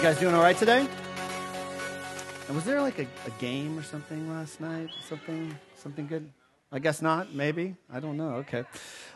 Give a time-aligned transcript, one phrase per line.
[0.00, 0.88] You guys doing all right today?
[2.46, 4.88] And was there like a, a game or something last night?
[5.06, 6.32] Something, something good?
[6.72, 7.34] I guess not.
[7.34, 7.76] Maybe.
[7.92, 8.36] I don't know.
[8.36, 8.64] Okay.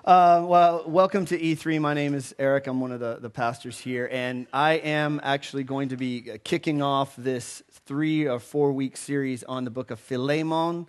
[0.05, 1.81] Uh, well, welcome to E3.
[1.81, 2.67] My name is Eric.
[2.67, 4.11] I'm one of the, the pastors here.
[4.13, 9.43] And I am actually going to be kicking off this three or four week series
[9.45, 10.87] on the book of Philemon.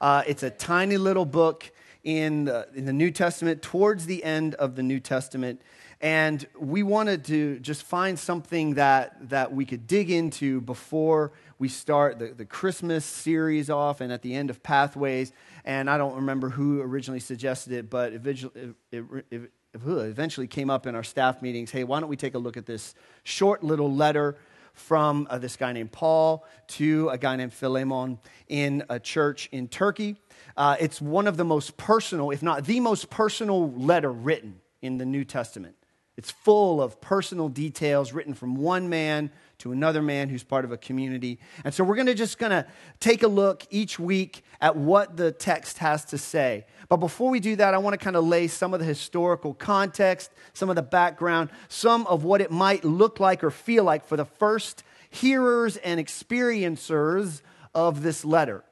[0.00, 1.70] Uh, it's a tiny little book
[2.02, 5.60] in the, in the New Testament, towards the end of the New Testament.
[6.04, 11.70] And we wanted to just find something that, that we could dig into before we
[11.70, 15.32] start the, the Christmas series off and at the end of Pathways.
[15.64, 20.94] And I don't remember who originally suggested it, but eventually, it, eventually came up in
[20.94, 24.36] our staff meetings hey, why don't we take a look at this short little letter
[24.74, 29.68] from uh, this guy named Paul to a guy named Philemon in a church in
[29.68, 30.16] Turkey.
[30.54, 34.98] Uh, it's one of the most personal, if not the most personal letter written in
[34.98, 35.76] the New Testament.
[36.16, 40.70] It's full of personal details written from one man to another man who's part of
[40.70, 41.40] a community.
[41.64, 42.66] And so we're going to just going to
[43.00, 46.66] take a look each week at what the text has to say.
[46.88, 49.54] But before we do that, I want to kind of lay some of the historical
[49.54, 54.06] context, some of the background, some of what it might look like or feel like
[54.06, 57.42] for the first hearers and experiencers
[57.74, 58.64] of this letter.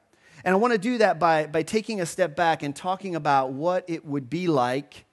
[0.45, 3.51] And I want to do that by, by taking a step back and talking about
[3.51, 5.05] what it would be like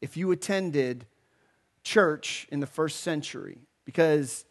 [0.00, 1.06] if you attended
[1.86, 3.58] church in the first century.
[3.84, 4.44] Because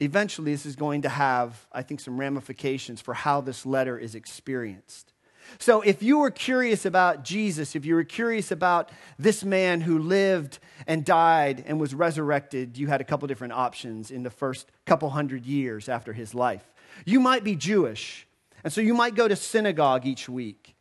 [0.00, 4.14] eventually this is going to have, I think, some ramifications for how this letter is
[4.14, 5.12] experienced.
[5.58, 9.98] So, if you were curious about Jesus, if you were curious about this man who
[9.98, 14.70] lived and died and was resurrected, you had a couple different options in the first
[14.84, 16.70] couple hundred years after his life.
[17.06, 18.26] You might be Jewish,
[18.62, 20.74] and so you might go to synagogue each week.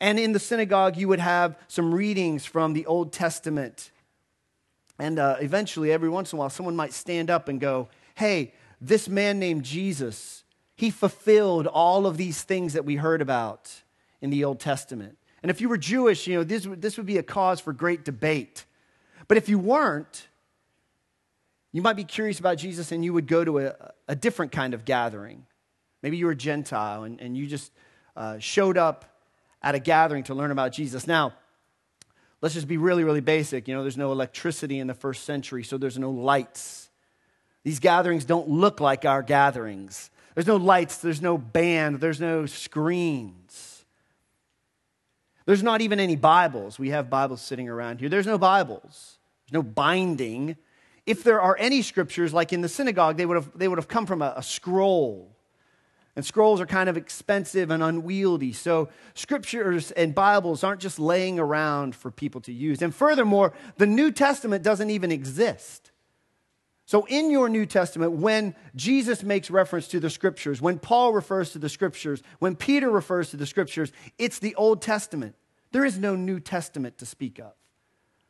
[0.00, 3.92] And in the synagogue, you would have some readings from the Old Testament.
[4.98, 8.54] And uh, eventually, every once in a while, someone might stand up and go, Hey,
[8.80, 10.44] this man named Jesus,
[10.76, 13.72] he fulfilled all of these things that we heard about
[14.20, 15.18] in the Old Testament.
[15.42, 18.04] And if you were Jewish, you know, this, this would be a cause for great
[18.04, 18.64] debate.
[19.28, 20.28] But if you weren't,
[21.72, 23.74] you might be curious about Jesus and you would go to a,
[24.08, 25.44] a different kind of gathering.
[26.02, 27.72] Maybe you were Gentile and, and you just
[28.16, 29.04] uh, showed up
[29.62, 31.06] at a gathering to learn about Jesus.
[31.06, 31.32] Now,
[32.44, 33.66] let's just be really, really basic.
[33.66, 36.90] You know, there's no electricity in the first century, so there's no lights.
[37.62, 40.10] These gatherings don't look like our gatherings.
[40.34, 43.86] There's no lights, there's no band, there's no screens.
[45.46, 46.78] There's not even any Bibles.
[46.78, 48.10] We have Bibles sitting around here.
[48.10, 49.16] There's no Bibles,
[49.46, 50.58] there's no binding.
[51.06, 53.88] If there are any scriptures, like in the synagogue, they would have, they would have
[53.88, 55.33] come from a, a scroll
[56.16, 58.52] and scrolls are kind of expensive and unwieldy.
[58.52, 62.82] So, scriptures and Bibles aren't just laying around for people to use.
[62.82, 65.90] And furthermore, the New Testament doesn't even exist.
[66.86, 71.50] So, in your New Testament, when Jesus makes reference to the scriptures, when Paul refers
[71.52, 75.34] to the scriptures, when Peter refers to the scriptures, it's the Old Testament.
[75.72, 77.52] There is no New Testament to speak of.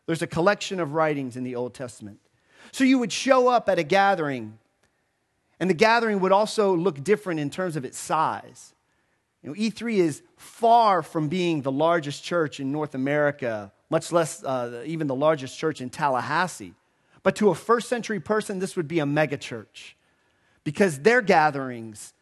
[0.06, 2.20] There's a collection of writings in the Old Testament.
[2.72, 4.58] So, you would show up at a gathering
[5.60, 8.74] and the gathering would also look different in terms of its size.
[9.42, 14.42] You know, E3 is far from being the largest church in North America, much less
[14.42, 16.74] uh, even the largest church in Tallahassee.
[17.22, 19.94] But to a first century person, this would be a megachurch
[20.64, 22.14] because their gatherings,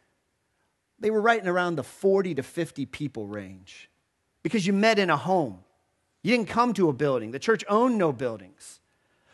[0.99, 3.89] they were right in around the 40 to 50 people range
[4.43, 5.61] because you met in a home.
[6.23, 7.31] You didn't come to a building.
[7.31, 8.81] The church owned no buildings.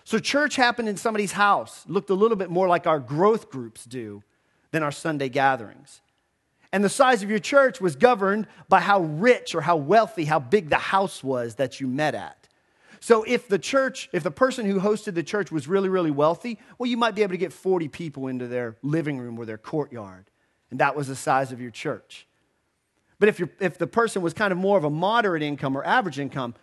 [0.08, 3.84] So, church happened in somebody's house, looked a little bit more like our growth groups
[3.84, 4.22] do
[4.70, 6.00] than our Sunday gatherings.
[6.72, 10.38] And the size of your church was governed by how rich or how wealthy, how
[10.38, 12.48] big the house was that you met at.
[13.00, 16.58] So, if the church, if the person who hosted the church was really, really wealthy,
[16.78, 19.58] well, you might be able to get 40 people into their living room or their
[19.58, 20.30] courtyard.
[20.70, 22.26] And that was the size of your church.
[23.18, 26.18] But if, if the person was kind of more of a moderate income or average
[26.18, 26.54] income,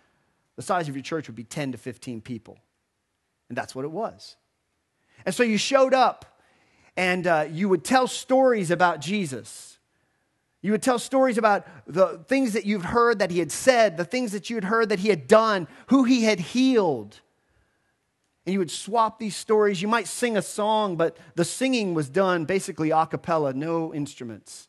[0.56, 2.58] the size of your church would be 10 to 15 people.
[3.48, 4.36] And that's what it was.
[5.24, 6.40] And so you showed up
[6.96, 9.78] and uh, you would tell stories about Jesus.
[10.62, 14.04] You would tell stories about the things that you've heard that he had said, the
[14.04, 17.20] things that you had heard that he had done, who he had healed.
[18.44, 19.82] And you would swap these stories.
[19.82, 24.68] You might sing a song, but the singing was done basically a cappella, no instruments.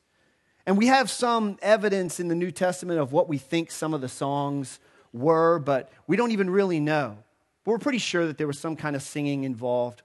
[0.65, 4.01] And we have some evidence in the New Testament of what we think some of
[4.01, 4.79] the songs
[5.13, 7.19] were, but we don't even really know.
[7.67, 10.01] But we're pretty sure that there was some kind of singing involved.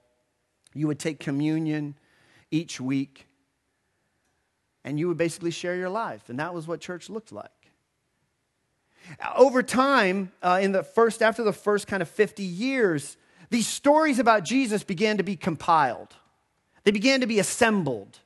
[0.73, 1.95] You would take communion
[2.51, 3.25] each week,
[4.83, 6.27] and you would basically share your life.
[6.27, 7.71] And that was what church looked like.
[9.37, 13.15] Over time, uh, in the first, after the first kind of 50 years,
[13.49, 16.13] these stories about Jesus began to be compiled.
[16.83, 18.19] They began to be assembled.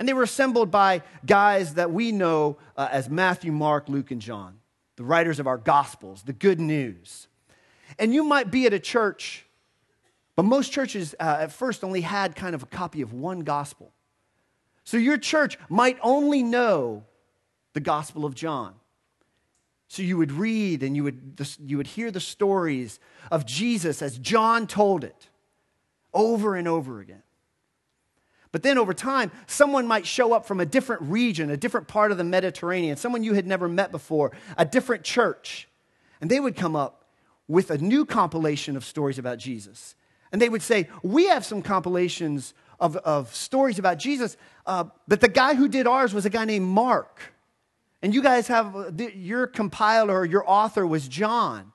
[0.00, 4.20] And they were assembled by guys that we know uh, as Matthew, Mark, Luke, and
[4.20, 4.58] John,
[4.96, 7.28] the writers of our Gospels, the good news.
[7.98, 9.44] And you might be at a church,
[10.36, 13.92] but most churches uh, at first only had kind of a copy of one gospel.
[14.84, 17.04] So your church might only know
[17.72, 18.74] the Gospel of John.
[19.88, 22.98] So you would read and you would, you would hear the stories
[23.30, 25.28] of Jesus as John told it
[26.14, 27.22] over and over again.
[28.52, 32.10] But then over time, someone might show up from a different region, a different part
[32.12, 35.68] of the Mediterranean, someone you had never met before, a different church.
[36.20, 37.01] And they would come up
[37.48, 39.94] with a new compilation of stories about Jesus.
[40.32, 44.36] And they would say, We have some compilations of, of stories about Jesus,
[44.66, 47.20] uh, but the guy who did ours was a guy named Mark.
[48.02, 51.72] And you guys have uh, your compiler, your author was John.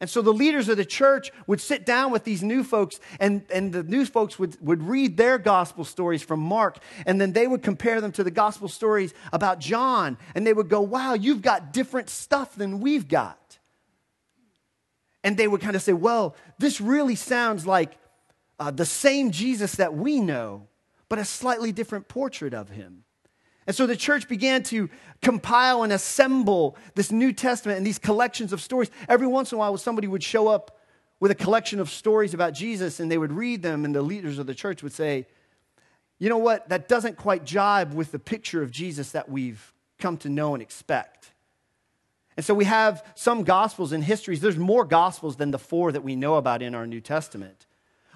[0.00, 3.44] And so the leaders of the church would sit down with these new folks, and,
[3.52, 7.46] and the new folks would, would read their gospel stories from Mark, and then they
[7.46, 10.16] would compare them to the gospel stories about John.
[10.34, 13.39] And they would go, Wow, you've got different stuff than we've got.
[15.22, 17.96] And they would kind of say, Well, this really sounds like
[18.58, 20.68] uh, the same Jesus that we know,
[21.08, 23.04] but a slightly different portrait of him.
[23.66, 24.88] And so the church began to
[25.22, 28.90] compile and assemble this New Testament and these collections of stories.
[29.08, 30.78] Every once in a while, somebody would show up
[31.20, 34.38] with a collection of stories about Jesus and they would read them, and the leaders
[34.38, 35.26] of the church would say,
[36.18, 36.68] You know what?
[36.70, 40.62] That doesn't quite jibe with the picture of Jesus that we've come to know and
[40.62, 41.19] expect.
[42.40, 44.40] And so we have some gospels and histories.
[44.40, 47.66] There's more gospels than the four that we know about in our New Testament.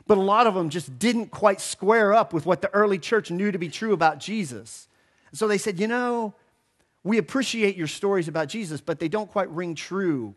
[0.07, 3.31] But a lot of them just didn't quite square up with what the early church
[3.31, 4.89] knew to be true about Jesus.
[5.31, 6.33] And so they said, you know,
[7.03, 10.35] we appreciate your stories about Jesus, but they don't quite ring true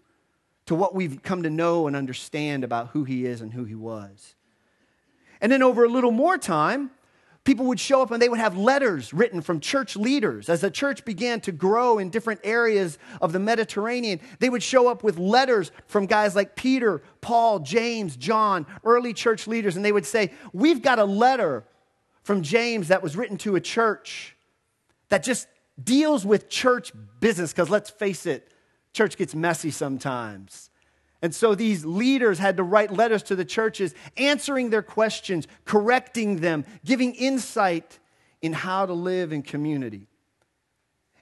[0.66, 3.76] to what we've come to know and understand about who he is and who he
[3.76, 4.36] was.
[5.40, 6.92] And then over a little more time,
[7.48, 10.50] people would show up and they would have letters written from church leaders.
[10.50, 14.90] As the church began to grow in different areas of the Mediterranean, they would show
[14.90, 19.94] up with letters from guys like Peter, Paul, James, John, early church leaders, and they
[19.94, 21.64] would say, We've got a letter
[22.22, 24.36] from James that was written to a church
[25.08, 25.48] that just
[25.82, 26.92] deals with church
[27.22, 28.52] business, because let's face it,
[28.92, 30.70] church gets messy sometimes.
[31.22, 36.38] And so these leaders had to write letters to the churches, answering their questions, correcting
[36.38, 38.00] them, giving insight
[38.42, 40.08] in how to live in community.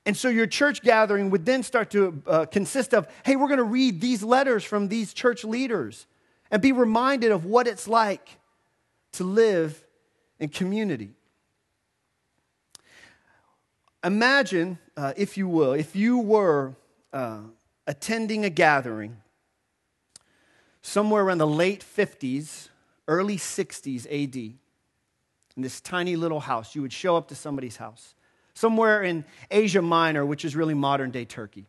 [0.06, 3.58] And so your church gathering would then start to uh, consist of hey, we're going
[3.58, 6.06] to read these letters from these church leaders
[6.52, 8.38] and be reminded of what it's like
[9.14, 9.84] to live
[10.40, 11.12] in community.
[14.04, 16.76] Imagine, uh, if you will, if you were
[17.12, 17.40] uh,
[17.88, 19.18] attending a gathering
[20.86, 22.70] somewhere around the late 50s,
[23.08, 26.76] early 60s AD, in this tiny little house.
[26.76, 28.14] You would show up to somebody's house,
[28.54, 31.66] somewhere in Asia Minor, which is really modern day Turkey.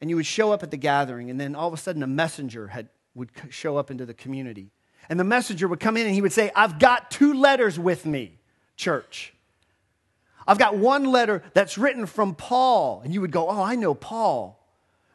[0.00, 2.06] And you would show up at the gathering, and then all of a sudden a
[2.06, 4.70] messenger had, would show up into the community.
[5.10, 8.06] And the messenger would come in and he would say, I've got two letters with
[8.06, 8.38] me,
[8.76, 9.34] church.
[10.46, 13.02] I've got one letter that's written from Paul.
[13.04, 14.59] And you would go, Oh, I know Paul.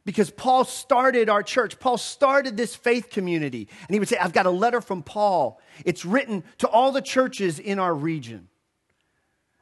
[0.06, 1.80] Because Paul started our church.
[1.80, 3.68] Paul started this faith community.
[3.88, 5.60] And he would say, I've got a letter from Paul.
[5.84, 8.48] It's written to all the churches in our region.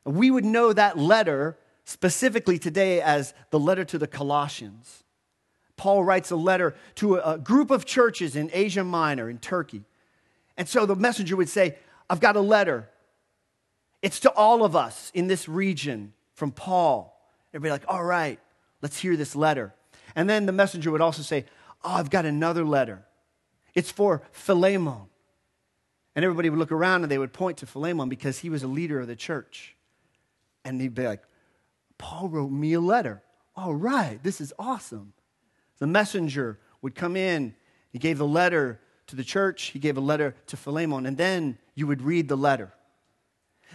[0.04, 5.04] We would know that letter specifically today as the letter to the Colossians.
[5.78, 9.84] Paul writes a letter to a group of churches in Asia Minor, in Turkey.
[10.58, 11.78] And so the messenger would say,
[12.10, 12.90] I've got a letter.
[14.02, 17.18] It's to all of us in this region from Paul.
[17.54, 18.40] Everybody like, all right,
[18.82, 19.74] let's hear this letter.
[20.16, 21.46] And then the messenger would also say,
[21.84, 23.06] oh, I've got another letter.
[23.74, 25.08] It's for Philemon.
[26.16, 28.68] And everybody would look around and they would point to Philemon because he was a
[28.68, 29.76] leader of the church.
[30.64, 31.24] And he'd be like,
[31.98, 33.24] Paul wrote me a letter.
[33.56, 35.14] All right, this is awesome.
[35.80, 37.56] The messenger would come in.
[37.90, 41.58] He gave the letter to the church, he gave a letter to Philemon, and then
[41.76, 42.74] you would read the letter.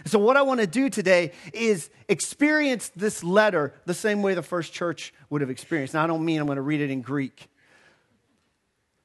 [0.05, 4.41] So, what I want to do today is experience this letter the same way the
[4.41, 5.93] first church would have experienced.
[5.93, 7.49] Now, I don't mean I'm going to read it in Greek,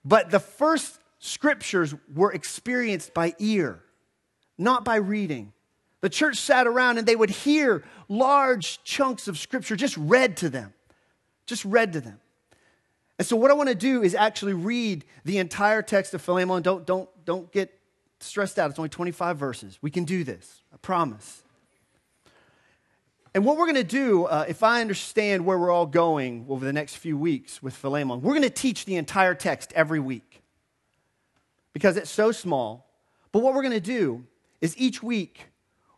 [0.04, 3.82] but the first scriptures were experienced by ear,
[4.58, 5.52] not by reading.
[6.00, 10.50] The church sat around and they would hear large chunks of scripture just read to
[10.50, 10.74] them,
[11.46, 12.20] just read to them.
[13.18, 16.62] And so, what I want to do is actually read the entire text of Philemon.
[16.62, 17.78] Don't, don't, don't get
[18.24, 18.70] stressed out.
[18.70, 19.78] It's only 25 verses.
[19.82, 20.62] We can do this.
[20.72, 21.42] I promise.
[23.34, 26.64] And what we're going to do, uh, if I understand where we're all going over
[26.64, 30.42] the next few weeks with Philemon, we're going to teach the entire text every week
[31.72, 32.88] because it's so small.
[33.32, 34.24] But what we're going to do
[34.60, 35.48] is each week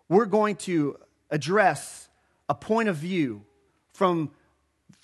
[0.09, 0.97] we're going to
[1.31, 2.09] address
[2.49, 3.45] a point of view
[3.93, 4.31] from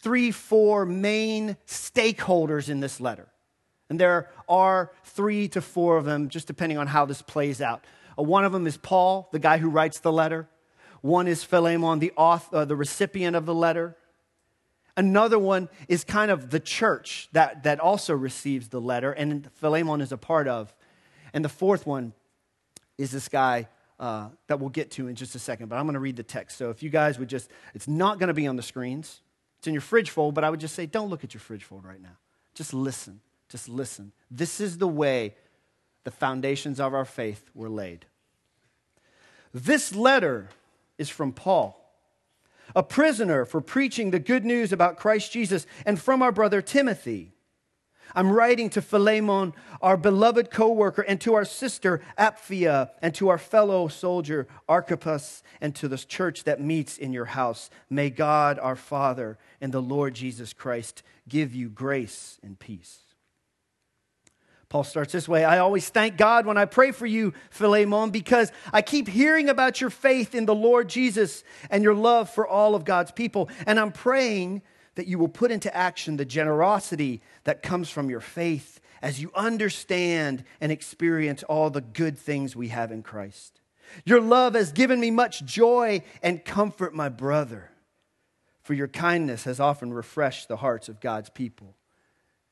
[0.01, 3.29] three, four main stakeholders in this letter.
[3.91, 7.85] And there are three to four of them, just depending on how this plays out.
[8.19, 10.49] Uh, one of them is Paul, the guy who writes the letter.
[11.03, 13.97] One is Philemon, the, author, uh, the recipient of the letter.
[14.97, 20.01] Another one is kind of the church that, that also receives the letter, and Philemon
[20.01, 20.75] is a part of.
[21.33, 22.13] And the fourth one
[22.99, 25.95] is this guy uh, that we'll get to in just a second, but I'm going
[25.95, 26.59] to read the text.
[26.59, 29.23] So if you guys would just, it's not going to be on the screens.
[29.59, 31.65] It's in your fridge fold, but I would just say, don't look at your fridge
[31.65, 32.17] fold right now.
[32.55, 33.21] Just listen.
[33.53, 34.13] Just listen.
[34.31, 35.37] This is the way
[36.05, 38.07] the foundations of our faith were laid.
[39.55, 40.49] This letter
[40.99, 41.79] is from Paul,
[42.75, 47.33] a prisoner for preaching the good news about Christ Jesus, and from our brother Timothy
[48.15, 53.29] I'm writing to Philemon, our beloved co worker, and to our sister Apphia, and to
[53.29, 57.71] our fellow soldier Archippus, and to the church that meets in your house.
[57.89, 63.02] May God our Father and the Lord Jesus Christ give you grace and peace.
[64.73, 68.51] Paul starts this way I always thank God when I pray for you, Philemon, because
[68.73, 72.75] I keep hearing about your faith in the Lord Jesus and your love for all
[72.75, 73.51] of God's people.
[73.67, 74.63] And I'm praying
[74.95, 79.31] that you will put into action the generosity that comes from your faith as you
[79.35, 83.61] understand and experience all the good things we have in Christ.
[84.07, 87.73] Your love has given me much joy and comfort, my brother,
[88.63, 91.77] for your kindness has often refreshed the hearts of God's people.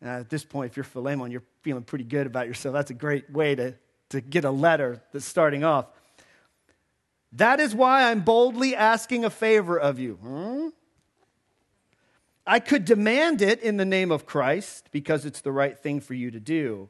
[0.02, 2.73] At this point, if you're Philemon, you're feeling pretty good about yourself.
[2.73, 3.75] That's a great way to,
[4.11, 5.87] to get a letter that's starting off.
[7.33, 10.14] That is why I'm boldly asking a favor of you.
[10.14, 10.69] Hmm?
[12.47, 16.14] I could demand it in the name of Christ because it's the right thing for
[16.14, 16.88] you to do.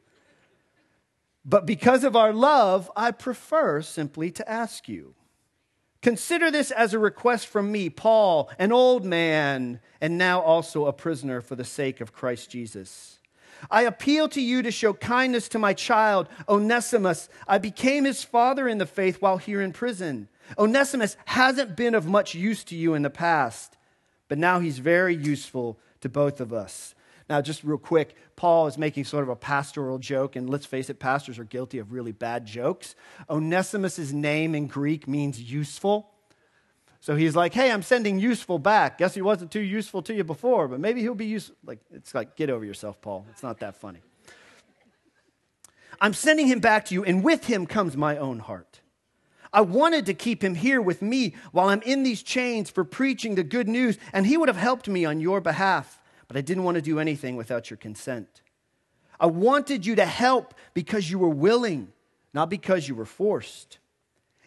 [1.43, 5.15] But because of our love, I prefer simply to ask you.
[6.01, 10.93] Consider this as a request from me, Paul, an old man, and now also a
[10.93, 13.19] prisoner for the sake of Christ Jesus.
[13.69, 17.29] I appeal to you to show kindness to my child, Onesimus.
[17.47, 20.29] I became his father in the faith while here in prison.
[20.57, 23.77] Onesimus hasn't been of much use to you in the past
[24.31, 26.95] but now he's very useful to both of us.
[27.31, 30.89] Now, just real quick, Paul is making sort of a pastoral joke, and let's face
[30.89, 32.93] it, pastors are guilty of really bad jokes.
[33.29, 36.11] Onesimus' name in Greek means useful.
[36.99, 38.97] So he's like, hey, I'm sending useful back.
[38.97, 41.55] Guess he wasn't too useful to you before, but maybe he'll be useful.
[41.65, 43.25] Like, it's like, get over yourself, Paul.
[43.31, 43.99] It's not that funny.
[46.01, 48.81] I'm sending him back to you, and with him comes my own heart.
[49.53, 53.35] I wanted to keep him here with me while I'm in these chains for preaching
[53.35, 56.00] the good news, and he would have helped me on your behalf,
[56.31, 58.41] but I didn't want to do anything without your consent.
[59.19, 61.89] I wanted you to help because you were willing,
[62.33, 63.79] not because you were forced.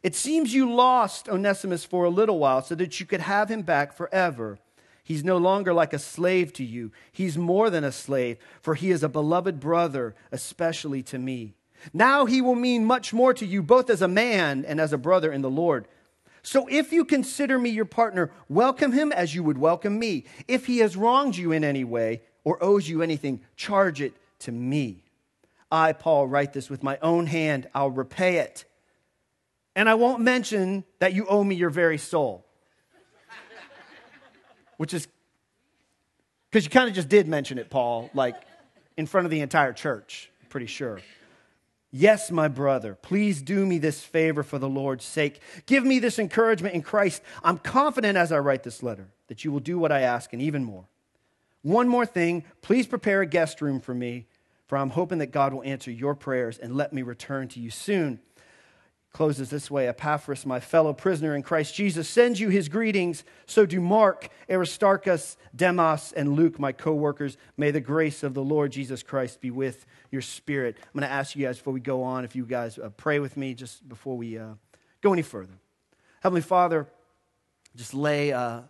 [0.02, 3.60] It seems you lost Onesimus for a little while so that you could have him
[3.60, 4.58] back forever.
[5.02, 6.90] He's no longer like a slave to you.
[7.12, 11.52] He's more than a slave, for he is a beloved brother, especially to me.
[11.92, 14.96] Now he will mean much more to you, both as a man and as a
[14.96, 15.86] brother in the Lord.
[16.44, 20.26] So if you consider me your partner, welcome him as you would welcome me.
[20.46, 24.52] If he has wronged you in any way or owes you anything, charge it to
[24.52, 25.02] me.
[25.72, 27.68] I, Paul, write this with my own hand.
[27.74, 28.66] I'll repay it.
[29.74, 32.44] And I won't mention that you owe me your very soul.
[34.76, 35.08] Which is
[36.50, 38.36] because you kind of just did mention it, Paul, like
[38.98, 41.00] in front of the entire church, pretty sure.
[41.96, 45.40] Yes, my brother, please do me this favor for the Lord's sake.
[45.64, 47.22] Give me this encouragement in Christ.
[47.44, 50.42] I'm confident as I write this letter that you will do what I ask and
[50.42, 50.88] even more.
[51.62, 54.26] One more thing, please prepare a guest room for me,
[54.66, 57.70] for I'm hoping that God will answer your prayers and let me return to you
[57.70, 58.18] soon
[59.14, 63.24] closes this way Epaphras, my fellow prisoner in Christ Jesus, sends you his greetings.
[63.46, 67.38] So do Mark, Aristarchus, Demas, and Luke, my co workers.
[67.56, 70.76] May the grace of the Lord Jesus Christ be with your spirit.
[70.78, 73.20] I'm going to ask you guys before we go on if you guys uh, pray
[73.20, 74.54] with me just before we uh,
[75.00, 75.54] go any further.
[76.20, 76.88] Heavenly Father,
[77.74, 78.32] just lay.
[78.32, 78.62] Uh,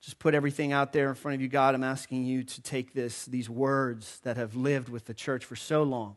[0.00, 1.74] just put everything out there in front of you, God.
[1.74, 5.56] I'm asking you to take this, these words that have lived with the church for
[5.56, 6.16] so long,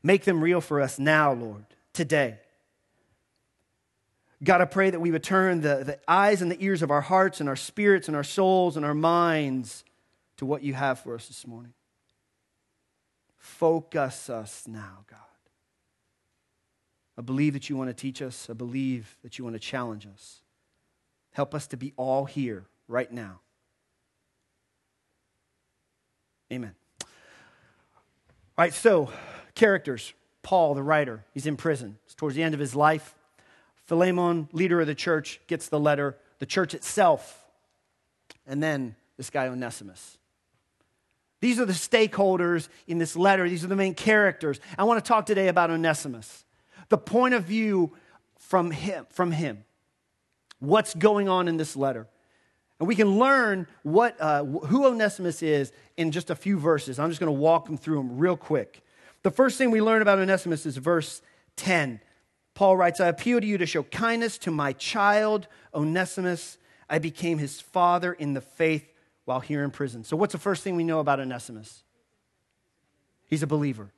[0.00, 2.38] make them real for us now, Lord, today.
[4.44, 7.00] God, I pray that we would turn the, the eyes and the ears of our
[7.00, 9.84] hearts and our spirits and our souls and our minds
[10.36, 11.72] to what you have for us this morning.
[13.38, 15.20] Focus us now, God.
[17.18, 18.48] I believe that you want to teach us.
[18.50, 20.42] I believe that you want to challenge us.
[21.32, 23.40] Help us to be all here right now.
[26.52, 26.74] Amen.
[27.02, 27.08] All
[28.58, 29.10] right, so
[29.54, 30.12] characters.
[30.42, 31.98] Paul, the writer, he's in prison.
[32.04, 33.16] It's towards the end of his life.
[33.86, 37.44] Philemon, leader of the church, gets the letter, the church itself,
[38.46, 40.18] and then this guy Onesimus.
[41.40, 43.48] These are the stakeholders in this letter.
[43.48, 44.58] These are the main characters.
[44.78, 46.44] I want to talk today about Onesimus.
[46.88, 47.92] The point of view
[48.38, 49.64] from him, from him.
[50.58, 52.06] What's going on in this letter?
[52.78, 56.98] And we can learn what, uh, who Onesimus is in just a few verses.
[56.98, 58.82] I'm just going to walk them through them real quick.
[59.22, 61.22] The first thing we learn about Onesimus is verse
[61.56, 62.00] 10.
[62.56, 66.56] Paul writes, I appeal to you to show kindness to my child, Onesimus.
[66.88, 68.90] I became his father in the faith
[69.26, 70.04] while here in prison.
[70.04, 71.84] So, what's the first thing we know about Onesimus?
[73.26, 73.92] He's a believer.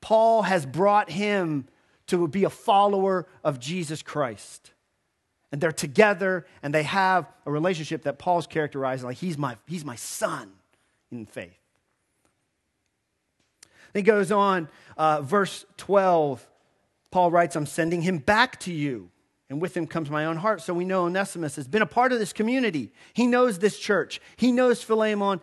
[0.00, 1.68] Paul has brought him
[2.08, 4.72] to be a follower of Jesus Christ.
[5.52, 9.84] And they're together and they have a relationship that Paul's characterized like he's my, he's
[9.84, 10.50] my son
[11.12, 11.60] in faith.
[13.92, 16.48] Then he goes on, uh, verse 12.
[17.10, 19.10] Paul writes, I'm sending him back to you
[19.48, 20.62] and with him comes my own heart.
[20.62, 22.92] So we know Onesimus has been a part of this community.
[23.12, 25.40] He knows this church, he knows Philemon.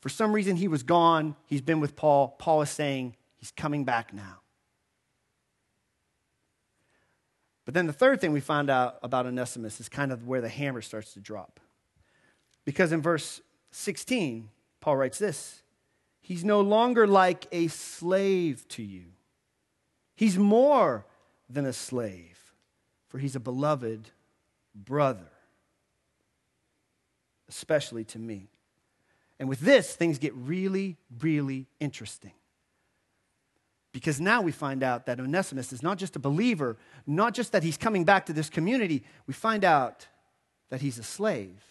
[0.00, 1.36] For some reason, he was gone.
[1.44, 2.28] He's been with Paul.
[2.38, 4.40] Paul is saying he's coming back now.
[7.66, 10.48] But then the third thing we find out about Onesimus is kind of where the
[10.48, 11.60] hammer starts to drop.
[12.64, 13.42] Because in verse
[13.72, 14.48] 16,
[14.80, 15.62] Paul writes this
[16.20, 19.06] He's no longer like a slave to you,
[20.20, 21.06] he's more
[21.48, 22.38] than a slave
[23.08, 24.10] for he's a beloved
[24.74, 25.30] brother,
[27.48, 28.50] especially to me.
[29.38, 32.34] And with this, things get really, really interesting.
[33.92, 37.62] Because now we find out that Onesimus is not just a believer, not just that
[37.62, 40.06] he's coming back to this community, we find out
[40.68, 41.64] that he's a slave.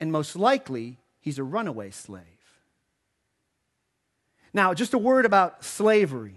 [0.00, 2.24] And most likely, he's a runaway slave.
[4.52, 6.34] Now, just a word about slavery.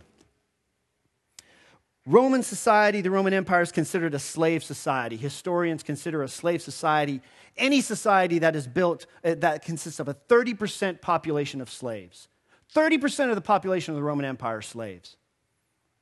[2.10, 5.16] Roman society, the Roman Empire, is considered a slave society.
[5.16, 7.22] Historians consider a slave society
[7.60, 12.28] any society that is built uh, that consists of a 30% population of slaves.
[12.74, 15.18] 30% of the population of the Roman Empire are slaves.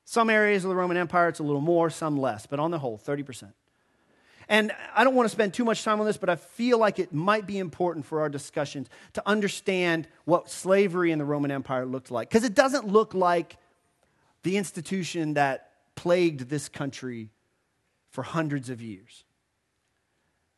[0.05, 2.79] Some areas of the Roman Empire, it's a little more, some less, but on the
[2.79, 3.51] whole, 30%.
[4.49, 6.99] And I don't want to spend too much time on this, but I feel like
[6.99, 11.86] it might be important for our discussions to understand what slavery in the Roman Empire
[11.86, 12.29] looked like.
[12.29, 13.58] Because it doesn't look like
[14.43, 15.66] the institution that
[15.97, 17.31] plagued this country
[18.12, 19.25] for hundreds of years.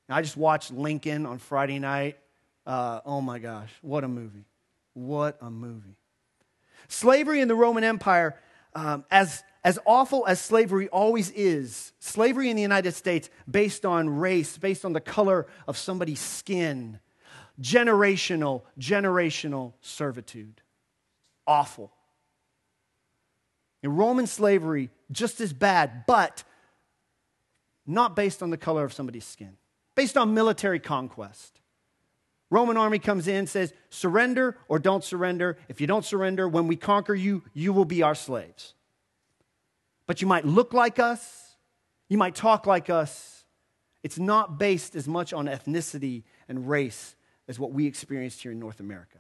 [0.08, 2.18] I just watched Lincoln on Friday night.
[2.66, 4.46] Uh, oh my gosh, what a movie!
[4.94, 5.98] What a movie.
[6.88, 8.36] Slavery in the Roman Empire,
[8.74, 14.10] um, as, as awful as slavery always is, slavery in the United States based on
[14.10, 17.00] race, based on the color of somebody's skin,
[17.62, 20.62] generational, generational servitude.
[21.46, 21.92] Awful.
[23.84, 26.44] In Roman slavery, just as bad, but
[27.86, 29.58] not based on the color of somebody's skin,
[29.96, 31.60] based on military conquest.
[32.52, 35.58] Roman army comes in, says, surrender or don't surrender.
[35.68, 38.74] If you don't surrender, when we conquer you, you will be our slaves.
[40.08, 41.56] But you might look like us,
[42.08, 43.46] you might talk like us.
[44.02, 47.16] It's not based as much on ethnicity and race
[47.48, 49.20] as what we experienced here in North America.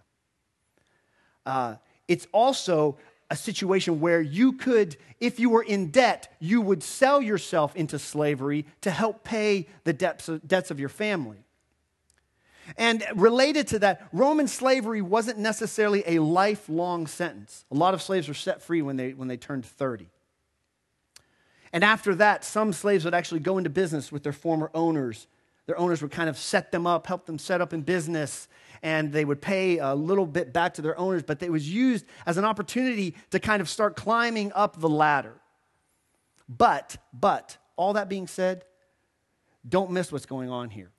[1.45, 1.75] Uh,
[2.07, 2.97] it's also
[3.29, 7.99] a situation where you could, if you were in debt, you would sell yourself into
[7.99, 11.43] slavery to help pay the debts of, debts of your family.
[12.77, 17.65] And related to that, Roman slavery wasn't necessarily a lifelong sentence.
[17.71, 20.07] A lot of slaves were set free when they, when they turned 30.
[21.71, 25.27] And after that, some slaves would actually go into business with their former owners.
[25.69, 28.47] Their owners would kind of set them up, help them set up in business,
[28.81, 32.07] and they would pay a little bit back to their owners, but it was used
[32.25, 35.35] as an opportunity to kind of start climbing up the ladder.
[36.47, 38.65] But, but, all that being said,
[39.67, 40.89] don't miss what's going on here.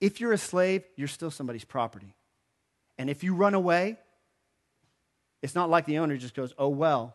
[0.00, 2.12] If you're a slave, you're still somebody's property.
[2.98, 3.98] And if you run away,
[5.42, 7.14] it's not like the owner just goes, oh, well.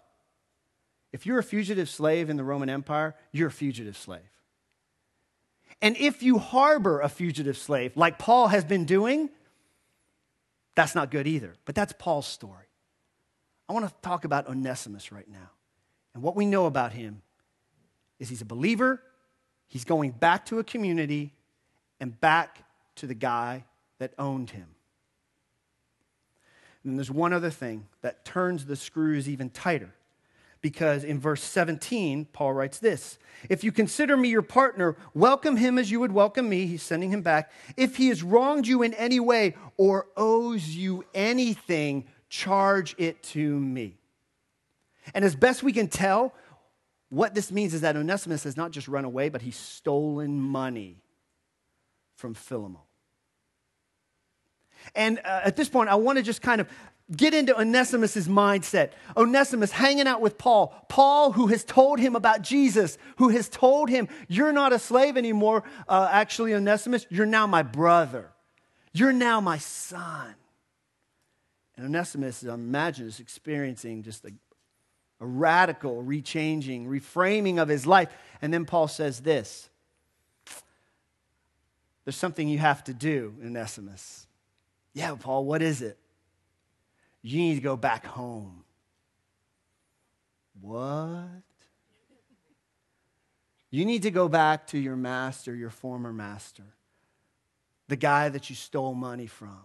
[1.11, 4.21] If you're a fugitive slave in the Roman Empire, you're a fugitive slave.
[5.83, 9.29] And if you harbor a fugitive slave, like Paul has been doing,
[10.75, 11.55] that's not good either.
[11.65, 12.67] But that's Paul's story.
[13.67, 15.49] I want to talk about Onesimus right now.
[16.13, 17.21] And what we know about him
[18.17, 19.01] is he's a believer,
[19.67, 21.33] he's going back to a community
[21.99, 22.63] and back
[22.95, 23.65] to the guy
[23.99, 24.67] that owned him.
[26.85, 29.93] And there's one other thing that turns the screws even tighter
[30.63, 35.77] because in verse 17, Paul writes this If you consider me your partner, welcome him
[35.77, 36.65] as you would welcome me.
[36.65, 37.51] He's sending him back.
[37.77, 43.59] If he has wronged you in any way or owes you anything, charge it to
[43.59, 43.97] me.
[45.13, 46.33] And as best we can tell,
[47.09, 51.03] what this means is that Onesimus has not just run away, but he's stolen money
[52.15, 52.81] from Philemon.
[54.95, 56.67] And uh, at this point, I want to just kind of
[57.15, 58.91] get into Onesimus' mindset.
[59.15, 60.73] Onesimus hanging out with Paul.
[60.89, 65.17] Paul, who has told him about Jesus, who has told him, You're not a slave
[65.17, 65.63] anymore.
[65.87, 68.31] Uh, actually, Onesimus, you're now my brother.
[68.93, 70.35] You're now my son.
[71.75, 74.31] And Onesimus, I imagine, is experiencing just a,
[75.19, 78.13] a radical rechanging, reframing of his life.
[78.41, 79.69] And then Paul says this
[82.05, 84.27] There's something you have to do, Onesimus.
[84.93, 85.97] Yeah, Paul, what is it?
[87.21, 88.63] You need to go back home.
[90.61, 91.41] What?
[93.71, 96.63] You need to go back to your master, your former master,
[97.87, 99.57] the guy that you stole money from,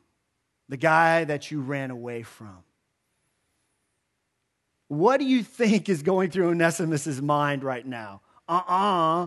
[0.69, 2.57] the guy that you ran away from.
[4.87, 8.23] What do you think is going through Onesimus' mind right now?
[8.49, 9.25] Uh uh-uh.
[9.25, 9.27] uh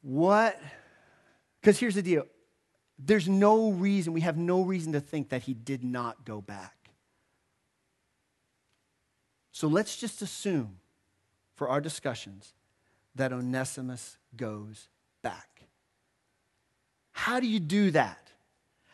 [0.00, 0.58] What?
[1.60, 2.24] Because here's the deal
[2.98, 6.74] there's no reason, we have no reason to think that he did not go back.
[9.52, 10.78] So let's just assume
[11.54, 12.54] for our discussions
[13.14, 14.88] that Onesimus goes
[15.22, 15.64] back.
[17.12, 18.32] How do you do that?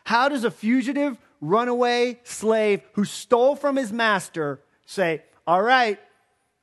[0.03, 5.99] How does a fugitive, runaway slave who stole from his master say, All right,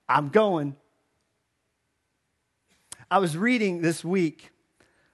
[0.08, 0.76] I'm going?
[3.10, 4.51] I was reading this week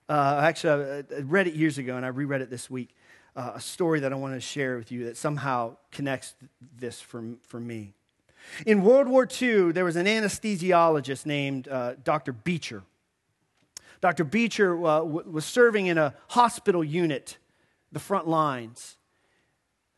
[0.08, 2.94] uh, actually, I read it years ago and I reread it this week.
[3.36, 6.34] Uh, a story that I want to share with you that somehow connects
[6.76, 7.92] this for, for me.
[8.66, 12.32] In World War II, there was an anesthesiologist named uh, Dr.
[12.32, 12.82] Beecher.
[14.00, 14.24] Dr.
[14.24, 17.36] Beecher uh, w- was serving in a hospital unit,
[17.92, 18.96] the front lines.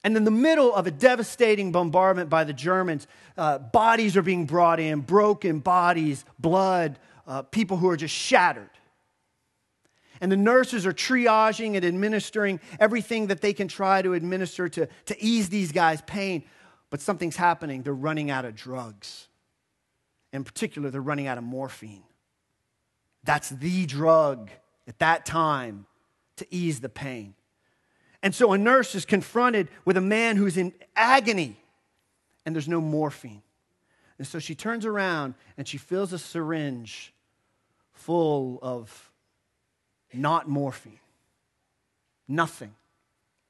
[0.02, 4.46] And in the middle of a devastating bombardment by the Germans, uh, bodies are being
[4.46, 8.70] brought in, broken bodies, blood, uh, people who are just shattered
[10.20, 14.88] and the nurses are triaging and administering everything that they can try to administer to,
[15.06, 16.44] to ease these guys' pain.
[16.90, 17.82] But something's happening.
[17.82, 19.28] They're running out of drugs.
[20.32, 22.02] In particular, they're running out of morphine.
[23.24, 24.50] That's the drug
[24.86, 25.86] at that time
[26.36, 27.34] to ease the pain.
[28.22, 31.56] And so a nurse is confronted with a man who's in agony,
[32.44, 33.42] and there's no morphine.
[34.18, 37.14] And so she turns around and she fills a syringe
[37.92, 39.09] full of
[40.12, 41.00] not morphine,
[42.28, 42.74] nothing,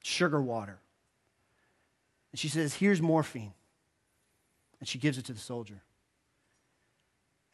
[0.03, 0.79] sugar water.
[2.31, 3.53] And she says, Here's morphine.
[4.79, 5.81] And she gives it to the soldier.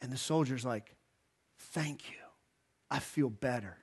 [0.00, 0.94] And the soldier's like,
[1.58, 2.16] Thank you.
[2.90, 3.76] I feel better.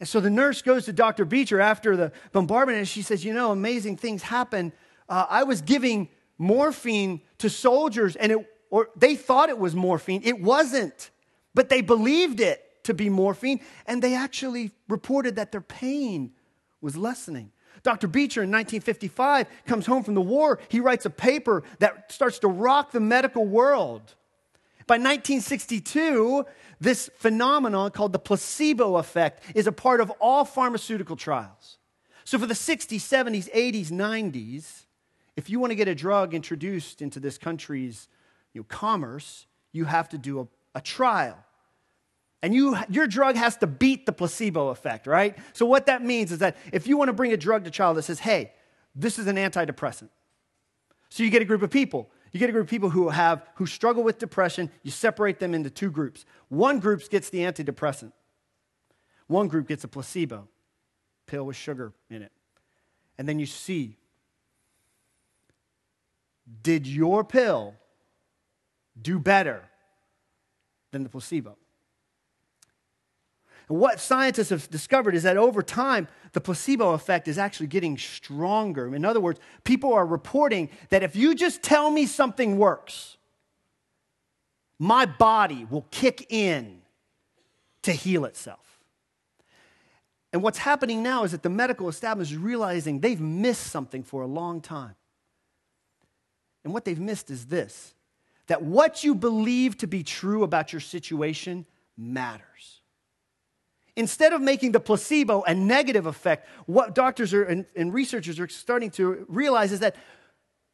[0.00, 1.24] And so the nurse goes to Dr.
[1.24, 4.72] Beecher after the bombardment and she says, You know, amazing things happen.
[5.08, 8.38] Uh, I was giving morphine to soldiers and it,
[8.70, 10.22] or they thought it was morphine.
[10.24, 11.10] It wasn't,
[11.54, 16.32] but they believed it to be morphine, and they actually reported that their pain
[16.80, 17.52] was lessening.
[17.82, 18.06] Dr.
[18.06, 20.60] Beecher in 1955 comes home from the war.
[20.68, 24.14] He writes a paper that starts to rock the medical world.
[24.86, 26.44] By 1962,
[26.80, 31.78] this phenomenon called the placebo effect is a part of all pharmaceutical trials.
[32.24, 34.84] So, for the 60s, 70s, 80s, 90s,
[35.36, 38.08] if you want to get a drug introduced into this country's
[38.52, 41.38] you know, commerce, you have to do a, a trial.
[42.42, 45.38] And you, your drug has to beat the placebo effect, right?
[45.52, 47.96] So, what that means is that if you want to bring a drug to child
[47.96, 48.52] that says, hey,
[48.94, 50.08] this is an antidepressant.
[51.08, 52.10] So, you get a group of people.
[52.32, 54.70] You get a group of people who have who struggle with depression.
[54.82, 56.24] You separate them into two groups.
[56.48, 58.12] One group gets the antidepressant.
[59.26, 60.48] One group gets a placebo,
[61.26, 62.32] pill with sugar in it.
[63.18, 63.98] And then you see
[66.62, 67.74] did your pill
[69.00, 69.62] do better
[70.90, 71.56] than the placebo?
[73.68, 77.96] And what scientists have discovered is that over time, the placebo effect is actually getting
[77.98, 78.94] stronger.
[78.94, 83.16] In other words, people are reporting that if you just tell me something works,
[84.78, 86.82] my body will kick in
[87.82, 88.80] to heal itself.
[90.32, 94.22] And what's happening now is that the medical establishment is realizing they've missed something for
[94.22, 94.94] a long time.
[96.64, 97.94] And what they've missed is this
[98.48, 101.64] that what you believe to be true about your situation
[101.96, 102.81] matters.
[103.96, 108.48] Instead of making the placebo a negative effect, what doctors are, and, and researchers are
[108.48, 109.96] starting to realize is that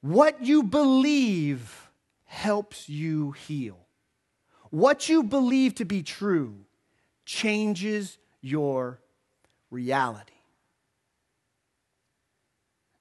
[0.01, 1.91] what you believe
[2.25, 3.79] helps you heal.
[4.71, 6.65] What you believe to be true
[7.25, 9.01] changes your
[9.71, 10.33] reality.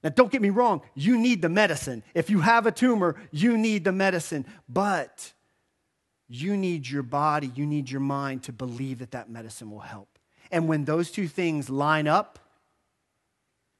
[0.02, 2.02] Now, Now, don't get me wrong, you need the medicine.
[2.14, 4.46] If you have a tumor, you need the medicine.
[4.68, 5.32] But
[6.28, 10.18] you need your body, you need your mind to believe that that medicine will help.
[10.50, 12.38] And when those two things line up,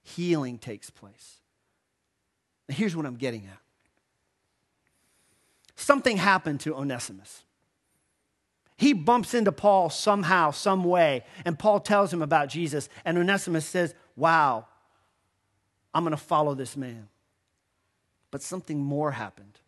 [0.03, 1.37] healing takes place.
[2.69, 3.59] Now, here's what I'm getting at
[5.77, 7.45] something happened to Onesimus.
[8.77, 12.89] He bumps into Paul somehow, some way, and Paul tells him about Jesus.
[13.05, 14.67] And Onesimus says, Wow,
[15.95, 17.09] I'm going to follow this man.
[18.31, 19.59] But something more happened.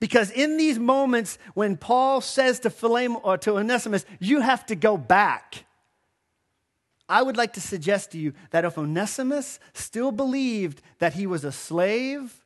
[0.00, 4.74] Because in these moments when Paul says to Philemon or to Onesimus, you have to
[4.74, 5.64] go back.
[7.08, 11.44] I would like to suggest to you that if Onesimus still believed that he was
[11.44, 12.42] a slave,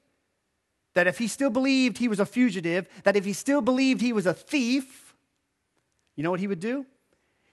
[0.94, 4.12] that if he still believed he was a fugitive, that if he still believed he
[4.12, 5.14] was a thief,
[6.16, 6.84] you know what he would do?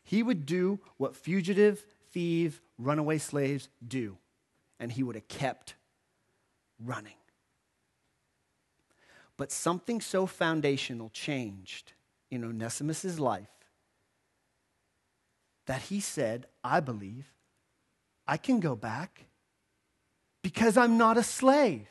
[0.03, 4.17] He would do what fugitive, thief, runaway slaves do,
[4.79, 5.75] and he would have kept
[6.83, 7.13] running.
[9.37, 11.93] But something so foundational changed
[12.31, 13.47] in Onesimus' life
[15.67, 17.31] that he said, I believe
[18.27, 19.25] I can go back
[20.41, 21.87] because I'm not a slave.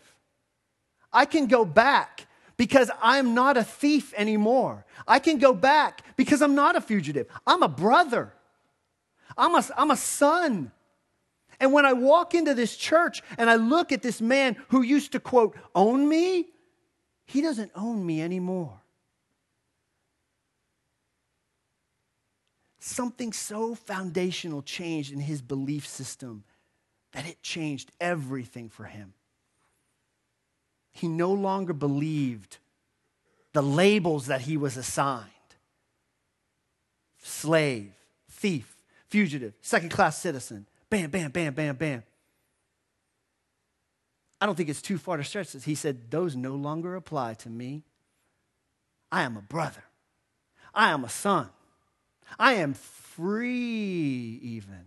[1.12, 2.26] I can go back
[2.56, 4.84] because I'm not a thief anymore.
[5.06, 7.26] I can go back because I'm not a fugitive.
[7.46, 8.32] I'm a brother.
[9.36, 10.72] I'm a, I'm a son.
[11.60, 15.12] And when I walk into this church and I look at this man who used
[15.12, 16.46] to, quote, own me,
[17.26, 18.80] he doesn't own me anymore.
[22.78, 26.44] Something so foundational changed in his belief system
[27.12, 29.14] that it changed everything for him.
[30.92, 32.58] He no longer believed
[33.52, 35.30] the labels that he was assigned
[37.24, 37.92] slave,
[38.30, 38.76] thief,
[39.08, 40.66] fugitive, second class citizen.
[40.90, 42.02] Bam, bam, bam, bam, bam.
[44.44, 45.64] I don't think it's too far to stretch this.
[45.64, 47.82] He said, Those no longer apply to me.
[49.10, 49.82] I am a brother.
[50.74, 51.48] I am a son.
[52.38, 54.84] I am free, even.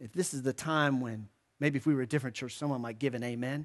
[0.00, 1.28] If this is the time when
[1.60, 3.64] maybe if we were a different church, someone might give an amen.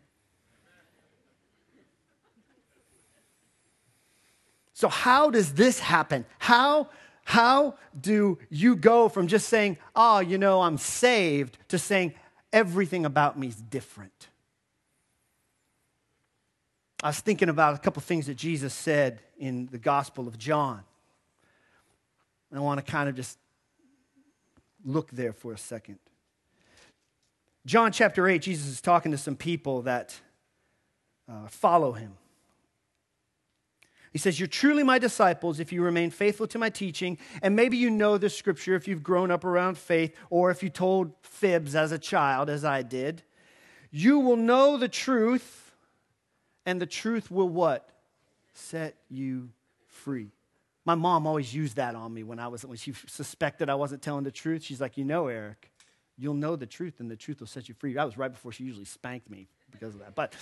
[4.73, 6.23] So, how does this happen?
[6.37, 6.89] How,
[7.23, 12.13] how do you go from just saying, oh, you know, I'm saved, to saying,
[12.53, 14.27] everything about me is different?
[17.03, 20.83] I was thinking about a couple things that Jesus said in the Gospel of John.
[22.55, 23.37] I want to kind of just
[24.85, 25.99] look there for a second.
[27.65, 30.17] John chapter 8, Jesus is talking to some people that
[31.29, 32.13] uh, follow him.
[34.13, 37.17] He says, You're truly my disciples if you remain faithful to my teaching.
[37.41, 40.69] And maybe you know the scripture if you've grown up around faith or if you
[40.69, 43.23] told fibs as a child, as I did.
[43.91, 45.64] You will know the truth
[46.65, 47.89] and the truth will what?
[48.53, 49.49] Set you
[49.87, 50.31] free.
[50.85, 54.01] My mom always used that on me when I was when she suspected I wasn't
[54.01, 54.63] telling the truth.
[54.63, 55.71] She's like, "You know, Eric,
[56.17, 58.51] you'll know the truth and the truth will set you free." That was right before
[58.51, 60.15] she usually spanked me because of that.
[60.15, 60.35] But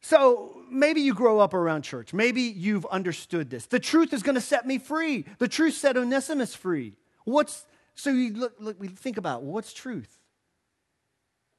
[0.00, 2.14] so maybe you grow up around church.
[2.14, 3.66] Maybe you've understood this.
[3.66, 5.24] The truth is going to set me free.
[5.38, 6.94] The truth set Onesimus free.
[7.24, 10.19] What's so you look, look we think about what's truth?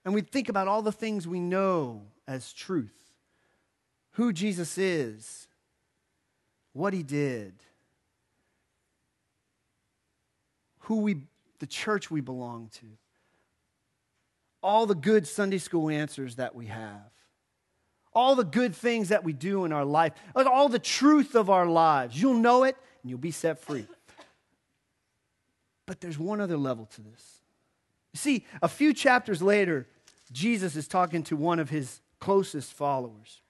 [0.04, 3.02] And we think about all the things we know as truth
[4.16, 5.48] who Jesus is,
[6.74, 7.54] what he did,
[10.80, 11.22] who we,
[11.60, 12.86] the church we belong to,
[14.62, 17.10] all the good Sunday school answers that we have,
[18.14, 21.66] all the good things that we do in our life, all the truth of our
[21.66, 22.22] lives.
[22.22, 23.88] You'll know it and you'll be set free.
[25.86, 27.41] But there's one other level to this.
[28.14, 29.88] See, a few chapters later,
[30.32, 33.42] Jesus is talking to one of his closest followers.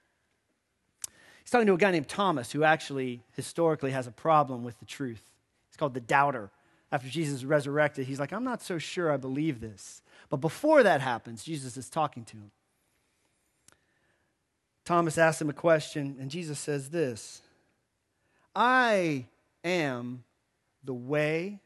[1.42, 4.86] He's talking to a guy named Thomas who actually historically has a problem with the
[4.86, 5.22] truth.
[5.68, 6.50] He's called the doubter.
[6.90, 10.02] After Jesus resurrected, he's like, I'm not so sure I believe this.
[10.28, 12.50] But before that happens, Jesus is talking to him.
[14.84, 17.42] Thomas asks him a question, and Jesus says this
[18.54, 19.26] I
[19.64, 20.24] am
[20.84, 21.60] the way,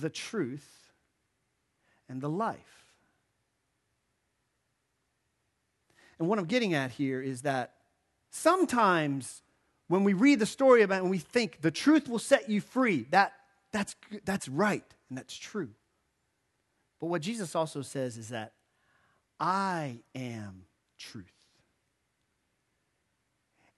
[0.00, 0.79] the truth,
[2.10, 2.58] and the life.
[6.18, 7.72] And what I'm getting at here is that
[8.30, 9.42] sometimes
[9.88, 12.60] when we read the story about it and we think the truth will set you
[12.60, 13.32] free, that,
[13.72, 15.70] that's, that's right and that's true.
[17.00, 18.52] But what Jesus also says is that
[19.38, 20.64] I am
[20.98, 21.39] truth.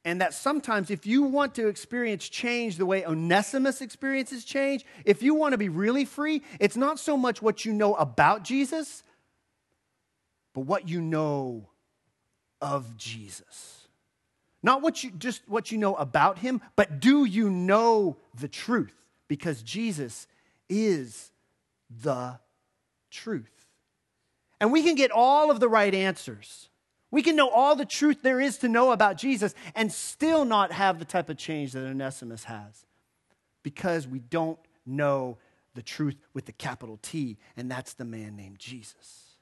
[0.05, 5.23] And that sometimes, if you want to experience change the way Onesimus experiences change, if
[5.23, 9.05] you want to be really free, it's not so much what you know about Jesus,
[10.55, 11.69] but what you know
[12.61, 13.87] of Jesus.
[14.63, 18.95] Not what you, just what you know about him, but do you know the truth?
[19.29, 20.27] Because Jesus
[20.69, 21.31] is
[22.03, 22.39] the
[23.11, 23.51] truth.
[24.61, 26.69] And we can get all of the right answers.
[27.13, 30.73] We can know all the truth there is to know about Jesus and still not
[30.73, 32.87] have the type of change that Onesimus has
[33.63, 35.37] because we don't know
[35.75, 39.37] the truth with the capital T, and that's the man named Jesus.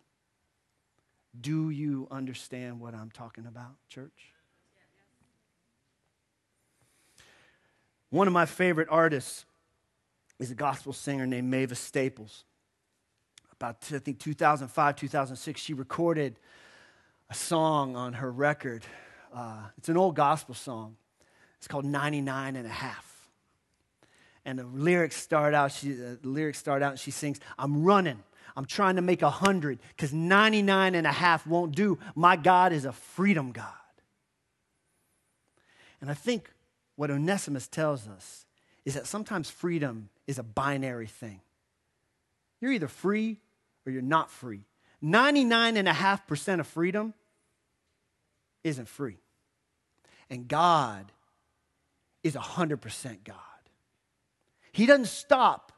[1.40, 4.32] Do you understand what I'm talking about, church?
[8.10, 9.44] One of my favorite artists
[10.40, 12.44] is a gospel singer named Mavis Staples.
[13.52, 16.40] About, I think, 2005, 2006, she recorded
[17.30, 18.84] a song on her record.
[19.32, 20.96] Uh, it's an old gospel song.
[21.58, 23.06] It's called 99 and a half.
[24.44, 27.84] And the lyrics start out, she, uh, the lyrics start out and she sings, I'm
[27.84, 28.22] running.
[28.56, 31.98] I'm trying to make a 100 because 99 and a half won't do.
[32.16, 33.66] My God is a freedom God.
[36.00, 36.50] And I think
[36.96, 38.46] what Onesimus tells us
[38.84, 41.42] is that sometimes freedom is a binary thing.
[42.60, 43.38] You're either free
[43.86, 44.64] or you're not free.
[45.02, 47.14] 99.5% of freedom
[48.64, 49.18] isn't free.
[50.28, 51.10] And God
[52.22, 53.36] is 100% God.
[54.72, 55.72] He doesn't stop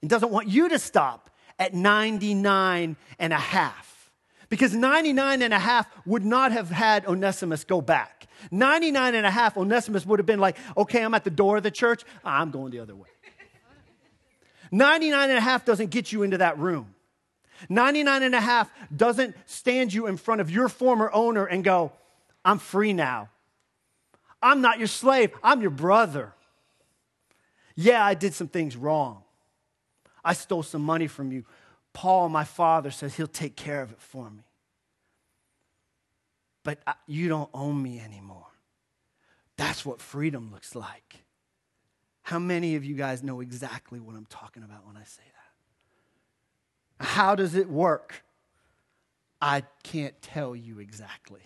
[0.00, 4.10] and doesn't want you to stop at 99 and a half.
[4.48, 8.26] Because 99 and a half would not have had Onesimus go back.
[8.50, 11.62] 99 and a half, Onesimus would have been like, okay, I'm at the door of
[11.62, 13.08] the church, I'm going the other way.
[14.70, 16.94] 99 and a half doesn't get you into that room.
[17.68, 21.92] 99 and a half doesn't stand you in front of your former owner and go,
[22.44, 23.30] I'm free now.
[24.42, 26.32] I'm not your slave, I'm your brother.
[27.76, 29.22] Yeah, I did some things wrong.
[30.24, 31.44] I stole some money from you.
[31.92, 34.44] Paul, my father, says he'll take care of it for me.
[36.62, 38.46] But I, you don't own me anymore.
[39.56, 41.24] That's what freedom looks like.
[42.22, 45.22] How many of you guys know exactly what I'm talking about when I say
[46.98, 47.06] that?
[47.06, 48.24] How does it work?
[49.42, 51.42] I can't tell you exactly.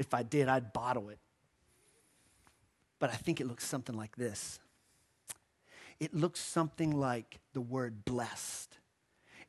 [0.00, 1.18] If I did, I'd bottle it.
[2.98, 4.58] But I think it looks something like this
[6.00, 8.78] it looks something like the word blessed.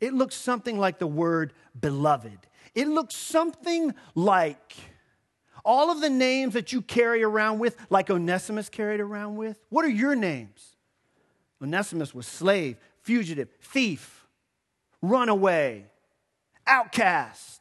[0.01, 2.37] It looks something like the word beloved.
[2.75, 4.75] It looks something like
[5.63, 9.57] all of the names that you carry around with, like Onesimus carried around with.
[9.69, 10.75] What are your names?
[11.61, 14.27] Onesimus was slave, fugitive, thief,
[15.01, 15.85] runaway,
[16.67, 17.60] outcast.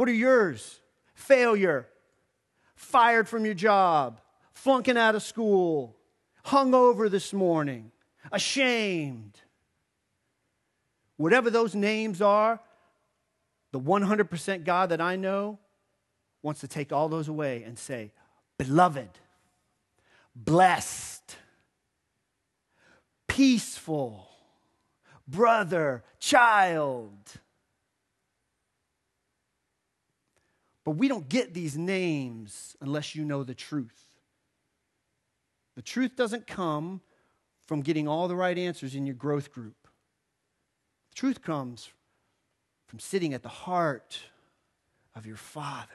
[0.00, 0.80] What are yours?
[1.12, 1.86] Failure,
[2.74, 4.22] fired from your job,
[4.54, 5.94] flunking out of school,
[6.46, 7.92] hungover this morning,
[8.32, 9.38] ashamed.
[11.18, 12.60] Whatever those names are,
[13.72, 15.58] the 100% God that I know
[16.40, 18.10] wants to take all those away and say,
[18.56, 19.10] beloved,
[20.34, 21.36] blessed,
[23.28, 24.30] peaceful,
[25.28, 27.18] brother, child.
[30.84, 34.06] But we don't get these names unless you know the truth.
[35.76, 37.00] The truth doesn't come
[37.66, 39.76] from getting all the right answers in your growth group.
[41.10, 41.90] The truth comes
[42.86, 44.18] from sitting at the heart
[45.14, 45.88] of your Father,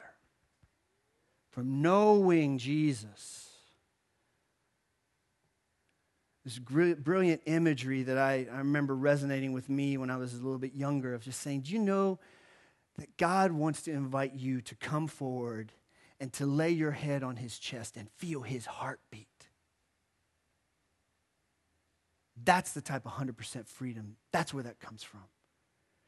[1.50, 3.50] from knowing Jesus.
[6.46, 10.60] This brilliant imagery that I, I remember resonating with me when I was a little
[10.60, 12.20] bit younger of just saying, Do you know
[12.98, 15.74] that God wants to invite you to come forward
[16.20, 19.28] and to lay your head on his chest and feel his heartbeat.
[22.42, 24.18] That's the type of 100% freedom.
[24.32, 25.24] That's where that comes from.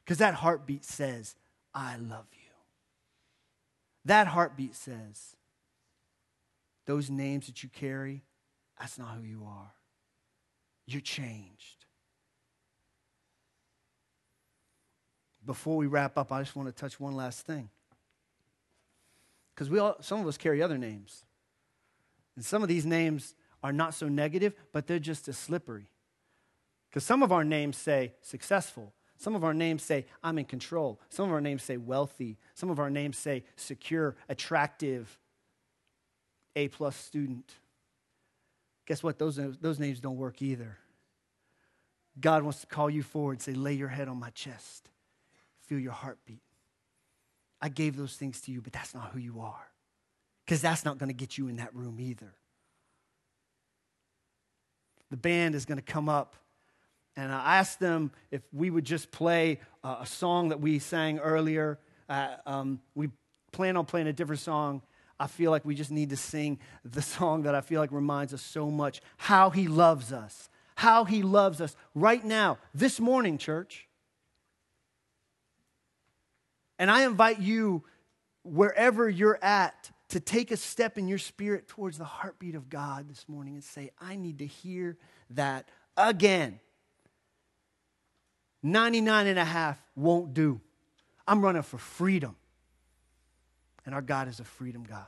[0.03, 1.35] Because that heartbeat says,
[1.73, 2.39] I love you.
[4.05, 5.35] That heartbeat says,
[6.85, 8.23] those names that you carry,
[8.79, 9.73] that's not who you are.
[10.85, 11.76] You're changed.
[15.47, 17.69] Before we wrap up, I just want to touch one last thing.
[19.55, 21.23] Because we all, some of us carry other names.
[22.35, 23.33] And some of these names
[23.63, 25.87] are not so negative, but they're just as slippery.
[26.89, 28.93] Because some of our names say successful.
[29.17, 30.99] Some of our names say I'm in control.
[31.09, 32.37] Some of our names say wealthy.
[32.53, 35.17] Some of our names say secure, attractive,
[36.55, 37.51] A plus student.
[38.85, 39.17] Guess what?
[39.17, 40.77] Those, those names don't work either.
[42.19, 44.89] God wants to call you forward and say, lay your head on my chest
[45.67, 46.41] feel your heartbeat.
[47.61, 49.67] I gave those things to you, but that's not who you are.
[50.45, 52.33] Because that's not going to get you in that room either.
[55.09, 56.35] The band is going to come up,
[57.15, 61.79] and I asked them if we would just play a song that we sang earlier.
[62.09, 63.09] Uh, um, we
[63.51, 64.81] plan on playing a different song.
[65.19, 68.33] I feel like we just need to sing the song that I feel like reminds
[68.33, 70.49] us so much how He loves us.
[70.75, 73.86] How He loves us right now, this morning, church.
[76.79, 77.83] And I invite you,
[78.43, 83.09] wherever you're at, to take a step in your spirit towards the heartbeat of God
[83.09, 84.97] this morning and say, I need to hear
[85.31, 85.67] that
[85.97, 86.59] again.
[88.63, 90.61] 99 and a half won't do.
[91.27, 92.35] I'm running for freedom.
[93.85, 95.05] And our God is a freedom God.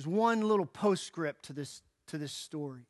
[0.00, 2.86] There's one little postscript to this, to this story.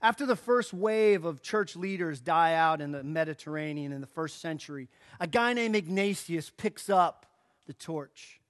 [0.00, 4.40] After the first wave of church leaders die out in the Mediterranean in the first
[4.40, 4.88] century,
[5.20, 7.26] a guy named Ignatius picks up
[7.66, 8.40] the torch.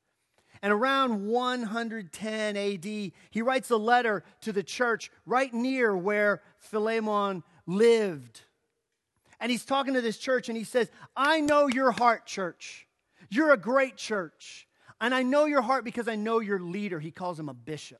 [0.63, 7.43] And around 110 AD, he writes a letter to the church right near where Philemon
[7.67, 8.43] lived.
[9.41, 12.87] And he's talking to this church and he says, I know your heart, church.
[13.29, 14.69] You're a great church.
[15.01, 17.01] And I know your heart because I know your leader.
[17.01, 17.99] He calls him a bishop.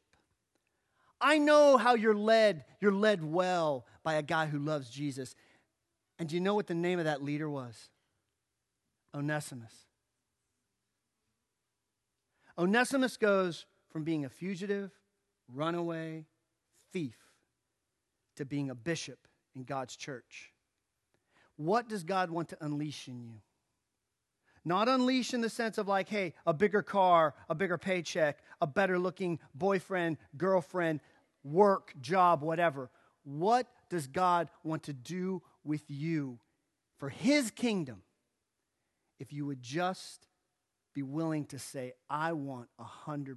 [1.25, 2.67] I know how you're led.
[2.83, 5.35] You're led well by a guy who loves Jesus.
[6.19, 7.89] And do you know what the name of that leader was?
[9.15, 9.73] Onesimus.
[12.59, 14.91] Onesimus goes from being a fugitive,
[15.53, 16.27] runaway,
[16.93, 17.17] thief,
[18.37, 20.53] to being a bishop in God's church.
[21.57, 23.41] What does God want to unleash in you?
[24.65, 28.67] Not unleash in the sense of like, hey, a bigger car, a bigger paycheck, a
[28.67, 31.01] better looking boyfriend, girlfriend,
[31.45, 32.91] work, job, whatever.
[33.23, 36.41] What does God want to do with you
[36.99, 38.03] for His kingdom
[39.21, 40.27] if you would just
[40.95, 43.37] be willing to say, I want 100%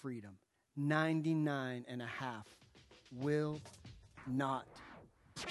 [0.00, 0.38] freedom?
[0.76, 2.46] 99 and a half
[3.12, 3.60] will
[4.26, 4.66] not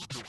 [0.10, 0.22] do.